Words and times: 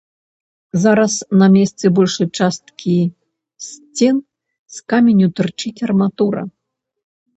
Зараз 0.83 1.13
на 1.41 1.47
месцы 1.55 1.85
большай 1.99 2.27
часткі 2.41 2.97
сцен 3.67 4.15
з 4.79 4.85
каменю 4.95 5.27
тырчыць 5.41 5.83
арматура. 5.91 6.41